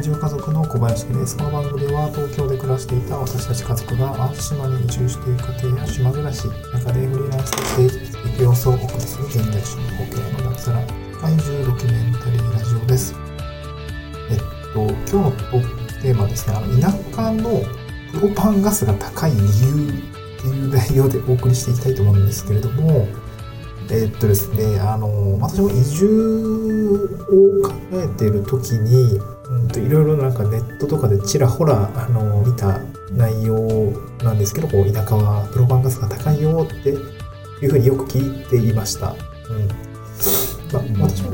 [0.00, 1.36] ラジオ家族の小林です。
[1.36, 10.80] この番組では東京で暮らしていた私たち家族が淡路島に移住していく家庭や島暮らし、中でフリーランスとして生きていく様子をお送りする現代進行形の脱サラ
[11.20, 13.14] 怪獣ドキュメンタリーラジオです。
[14.30, 14.38] えっ
[14.72, 15.32] と、今日の
[16.00, 17.60] テーマはですね、あの田舎の
[18.18, 23.06] プロパンガスが高い理由っていう内容でお送りしていきたいと思うんですけれども、
[23.90, 32.78] え、っとですね、あの、私も移住を考えている時に、うんと、いろいろなんかネットとかでちらほら、あの、見た
[33.12, 36.94] 内容なんですけど、こう、田舎はプロパンガスが高いよってい
[37.66, 39.14] うふうによく聞いていました。
[39.48, 39.90] うん。
[40.96, 41.32] まあ、私も、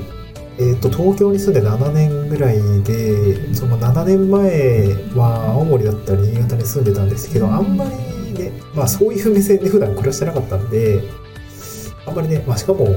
[0.58, 7.90] えー、っと、東京に住んで7年ぐらいで、その7年前は青森だったり新潟に住んでたんですけど、あんまり
[8.32, 11.02] ね、まあそういう目線で普段暮らしてなかったんで、
[12.06, 12.88] あんまりね、まあ、しかも、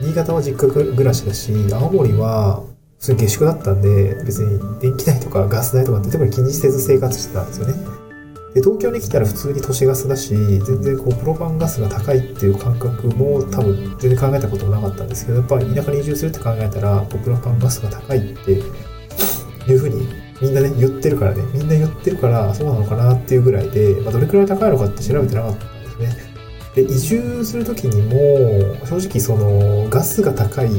[0.00, 2.64] 新潟は実家暮らしだし、青森は
[3.00, 7.74] 普通に下宿だったんで、別に電気代とかガス代とかって特に気にせず生活してたんですよね。
[8.52, 20.06] で、東京に来たら普通に都市ガスだし、全然こう、プロパンガスが高いっていう感覚も多分全然考えたこともなかったんですけど、やっぱり田舎に移住するって考えたら、こうプロパンガスが高いっていうふうに
[20.42, 26.30] みんなね、言ってるからね、みんな言ってるから、そうなのかなっていうぐらいで、まあ、どれくらい高いのかって調べてなかったんですね。
[26.74, 30.70] で移住する時にも正直そのガスが高い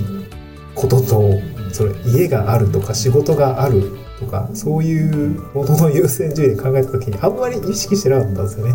[0.74, 1.40] ことと
[1.74, 8.74] それ家があるとか仕事があるとかそういうものの優先順位で考えた時にあんまり意識してなかったんですよね。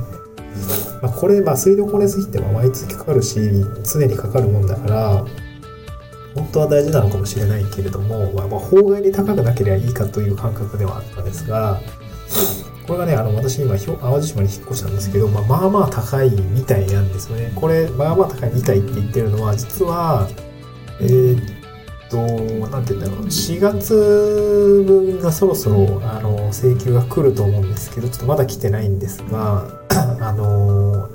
[1.03, 3.38] まあ、これ、まあ、水道光熱費って毎月かかるし
[3.84, 5.25] 常にかかるもんだから
[6.34, 11.81] 本当は大事なのかもしれないけれども、まあ、法外に高くなければいいかという感覚ではあったんですが
[12.86, 17.53] これがね、あの、私今、淡路島に引っ越したんですけど、まあ、まあまあ高いみたいなんですよね。
[17.55, 20.28] これ、まあまあ高いみたいって言ってるのは、実は、
[21.00, 21.56] えー、
[22.11, 29.67] と、なんて言うんだろう、4月分がそろそろ、あの、請求が来ると思うんですけど、ちょっとまだ来てないんですが、
[30.21, 31.09] あの、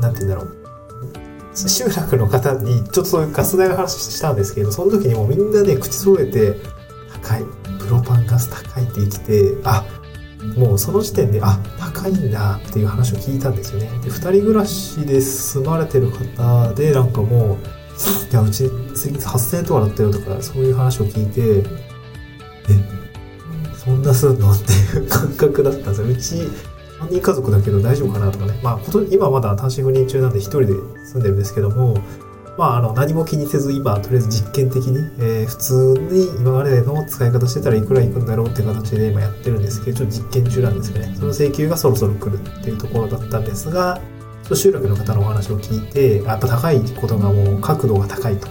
[0.00, 0.62] なんて言うんだろう。
[1.54, 6.56] 集落の方に、ちょっとそういうガス代の話したんですけど、その時にもうみんなで口揃えて、
[7.22, 7.44] 高い、
[7.78, 9.84] プロパンガス高いって言ってて、あ、
[10.56, 13.90] もうその時点で、あ、高いんだっていう話を聞いたんですよね。
[14.02, 17.81] で、二人暮らしで住まれてる方で、なんかもう、
[18.30, 21.68] いや、うち、8000円とかだったよとか、そういう話を聞いて、
[22.70, 23.02] え、
[23.76, 26.08] そんなすんのっていう感覚だったんですよ。
[26.08, 26.50] うち、
[27.02, 28.58] 3人家族だけど大丈夫かなとかね。
[28.62, 28.80] まあ、
[29.10, 30.66] 今まだ単身赴任中なんで一人で
[31.04, 31.98] 住んでるんですけども、
[32.58, 41.12] まあ、あの、何も気にせず今、とりあえず実験的に、えー、普通に今までの使い方してたらいくらいくんだろうっていう形で今やってるんですけど、ちょっと実験中なんですね。
[41.16, 44.00] その請求がそろそろ来るっていうところだったんですが、
[44.54, 48.48] 集落の方のお話を聞いて、やっぱ高いことがもう角度が高いと。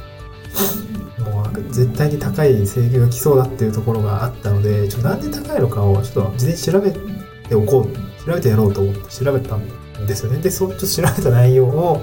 [1.24, 10.40] もう絶対に高い請求が来そうだっていうところがあったので、ちょっとなんで高いのかをちょっと事前に調べておこう、調べてやろうと思って調べたんですよね。
[10.40, 12.02] で、そのちょっと調べた内容を、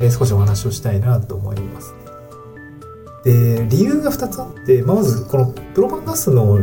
[0.00, 1.94] えー、少しお話をしたいなと思います。
[3.24, 6.58] で、理由が2つあって、まずこのプロパンガスの、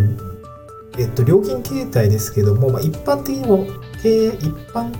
[0.97, 3.65] えっと、料金形態ですけども、まあ、一般的にも、
[4.03, 4.93] 一般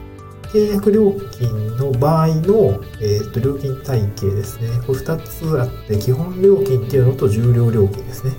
[0.51, 4.69] 契約料金の場合の、えっと、料金体系ですね。
[4.85, 8.33] これ2つあって、基本料金っていうのと重量料金ですね。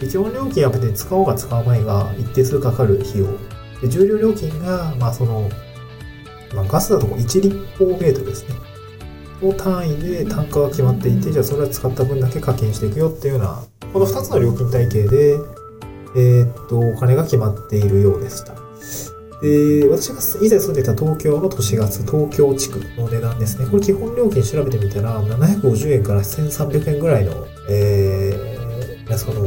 [0.00, 3.26] で基本料金は別に使おうが使うまいが一定数かかる費用。
[3.80, 5.48] で重量料金が、まあその、
[6.54, 8.54] まあ、ガスだと1立方メートルですね。
[9.42, 13.62] の単位で単価が決まっていて、じゃあそれは使った分だけ課金していくよっていうような、
[13.92, 15.38] この2つの料金体系で、
[16.16, 18.65] えー、っと、お金が決まっているようでした。
[19.40, 23.66] で、私が以前住んでた東京の都市ガス、東京地区の値段ですね。
[23.66, 29.44] これ基本料金調べてみたら、750円から1300円ぐらいの、えー、その、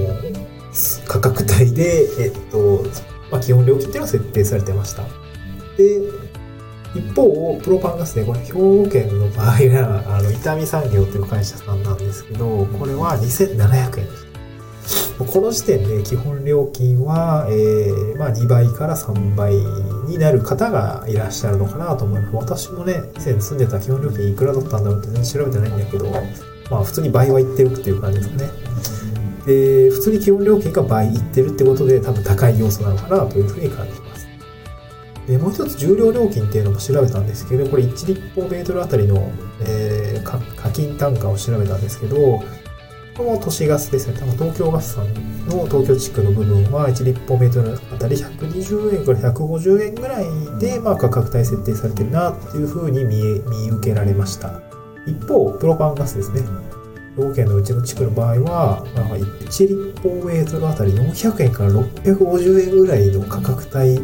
[1.08, 2.84] 価格帯で、えっと、
[3.32, 5.04] まあ、基本料金っていうのは設定されてました。
[5.78, 6.02] で、
[6.96, 14.29] 一方、プロパンガスで、これ兵庫県の場合は、あの、伊丹産業っていう会社さんなんですけど、これは2700円です。
[15.26, 19.54] この時点で基本料金は、えー、まあ2倍から3倍
[20.08, 22.36] になる方がいらっしゃるのかなと思います。
[22.36, 26.10] 私もね、以前住んでた基本料金いくらだったんだろうって全然調べてないんだけど、
[26.72, 28.50] まあ普通に倍はいってるっていう感じですね。
[29.46, 34.28] で、普通に基本料金が倍いってるってことで多分高い要素なのかなというふうに感じます。
[35.28, 39.32] でもう一つ重量料金っていうのも調べたんですけど、これ1立方メートルあたりの、
[39.62, 42.42] えー、課金単価を調べたんですけど、
[43.20, 45.14] この都市ガスですね、多分東京ガスさん
[45.48, 50.26] の東京地区の部分は1立方メートルあたり120円から150円ぐらい
[50.58, 54.62] で、まあ、価格帯設定されてるなっていうふうに見え見受けられました。
[55.06, 56.44] 一方、プロパンガスですね。
[57.18, 64.00] 兵庫県のうちの地区の場合は、まあ、1立方メートルあたり400円から650円ぐらいの価格帯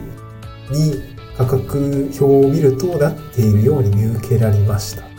[0.77, 1.01] に
[1.37, 5.14] 価格表を見るとなっているように見受けられました。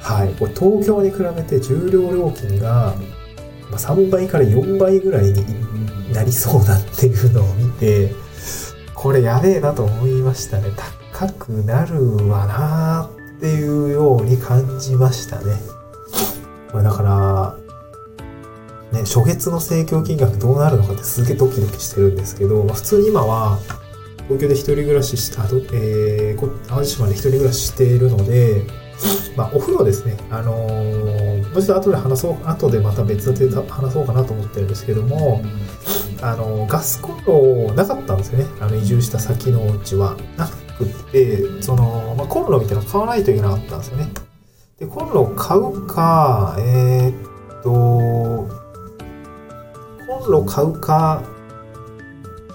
[0.00, 0.34] はい。
[0.34, 2.94] これ東京に比べて重量料金が
[3.72, 8.12] 3倍から4倍ぐらいになりそうだっていうのを見て、
[8.94, 10.70] これやべえなと思いましたね。
[11.12, 15.56] 高くなるわなっていうように感じましたね。
[16.70, 17.56] これだから、
[18.92, 23.58] ね、初月の請求金額どうなるのかってすげえドキドキしてるんですけど、普通に今は
[24.24, 28.66] 東京で一人暮らしした、えー、淡路島で一人暮らししているので、
[29.36, 30.16] まあ、お風呂ですね。
[30.30, 35.42] あのー、もう一度後で話そう、後でまた別で話そうかなと思ってるんですけども、
[36.22, 38.46] あのー、ガスコンロなかったんですよね。
[38.60, 40.16] あの、移住した先のうちは。
[40.36, 44.08] なくて、その、まあ、コンロみたいなの買わないといけなかったんですよね。
[44.78, 47.70] で、コンロを買うか、えー、っと、
[50.06, 51.22] コンロ買うか、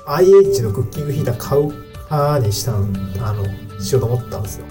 [0.08, 1.72] IH のクッキングヒーター買う
[2.08, 3.46] かにしたん、あの、
[3.80, 4.66] しようと思ったんですよ。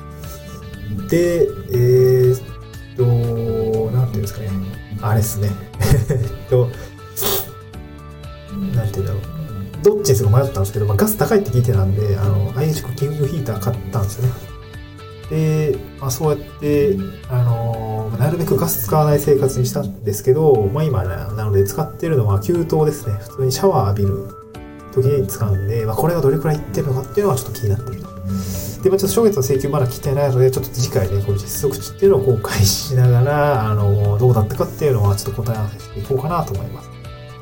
[1.08, 2.40] で、えー、っ
[2.96, 4.50] と、なんていうんですかね。
[5.00, 5.50] あれですね。
[6.10, 6.70] えっと、
[8.74, 9.22] なんていうんだろう。
[9.82, 14.32] どっちにするか迷ったんですけど、まあ、ガス高いって聞いてたんで、あの、IH クッキングヒーター買ったんですよね。
[15.30, 16.96] で、まあ、そうやって、
[17.28, 23.14] あのなるべくガス使わない生活にしたんですけど、まあ、今、ね、なので使ってるのは給湯ですね。
[23.20, 24.28] 普通にシャワー浴びる
[24.92, 28.08] 時に使うんで、まあ、これがどれくらいいってるのかっていうのはちょっと気になってると。
[28.84, 36.90] で、まあ、ちょっと初月の請求まだ来てないので、ちょっと次回ね、この実測値っていうのを公開しながら、あの、どうだったかっていうのはちょっと答え合わせしていこうかなと思います。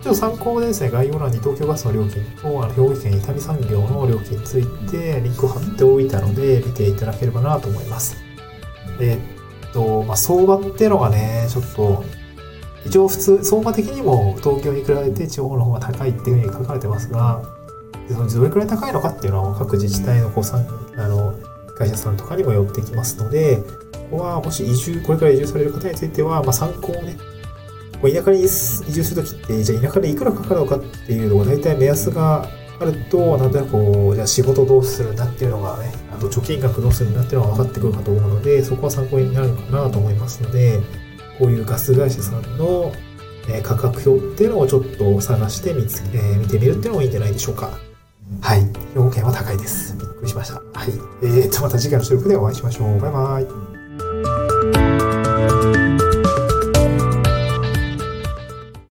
[0.04, 8.16] ちょっと参考でですね、概要欄に東京ガスの料金と、あの兵庫県伊丹産業の料金についてリンクを貼っておいたので、見ていただければなと思います。
[9.00, 12.04] えっと、まあ、相場っていうのがね、ちょっと、
[12.86, 17.42] 一応普通、相場的にも東京に比べて地方の方が高いっていうふうに書かれてますが、
[18.10, 20.66] どれくらい高いのかっていうのは各自治体のこうさん
[20.96, 21.31] あの
[21.76, 23.62] 会社さんとかにも寄ってきますので、
[24.10, 27.16] ここはもし移住、これから移住される方については、まあ、参考をね、
[28.00, 32.48] こう田舎に移住するときって、じゃあ田舎でいくらかかるのかっていうのが大体目安が
[32.80, 40.80] あると、なんとなくこう、じゃあ仕事どうするんだっていうのがね、あと貯金額どうするんだっていうのが分かってくるかと思うので、そこは参考になるのかなと思いますので、
[41.38, 42.92] こういうガス会社さんの
[43.62, 47.70] 価格表っていうのをちょっと探して見つ、えー、見てみるっていうのもいいんじゃないでしょうか。
[48.40, 48.60] はい。
[48.94, 50.11] 兵庫県は高いです。
[50.22, 50.54] りしました。
[50.54, 50.92] はい。
[51.22, 53.00] えーと、また次回の収録でお会いしましょう。
[53.00, 53.81] バイバイ。